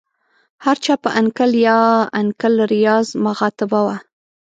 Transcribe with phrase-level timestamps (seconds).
[0.65, 1.79] هر چا په انکل یا
[2.21, 3.97] انکل ریاض مخاطبه وه.